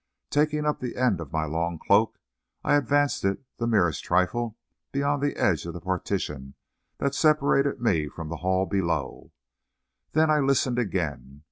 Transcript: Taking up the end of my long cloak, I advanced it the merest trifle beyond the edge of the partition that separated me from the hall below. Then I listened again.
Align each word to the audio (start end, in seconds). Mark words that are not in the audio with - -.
Taking 0.31 0.65
up 0.65 0.79
the 0.79 0.97
end 0.97 1.21
of 1.21 1.31
my 1.31 1.45
long 1.45 1.77
cloak, 1.77 2.17
I 2.63 2.73
advanced 2.75 3.23
it 3.23 3.43
the 3.57 3.67
merest 3.67 4.03
trifle 4.03 4.57
beyond 4.91 5.21
the 5.21 5.35
edge 5.35 5.67
of 5.67 5.75
the 5.75 5.79
partition 5.79 6.55
that 6.97 7.13
separated 7.13 7.79
me 7.79 8.07
from 8.07 8.27
the 8.29 8.37
hall 8.37 8.65
below. 8.65 9.31
Then 10.13 10.31
I 10.31 10.39
listened 10.39 10.79
again. 10.79 11.39